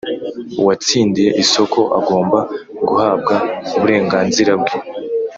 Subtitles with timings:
[0.61, 2.39] Uwatsindiye isoko agomba
[2.87, 3.35] guhabwa
[3.75, 4.75] uburenganzira bwe